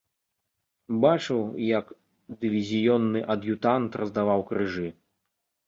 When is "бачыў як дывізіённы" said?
1.03-3.19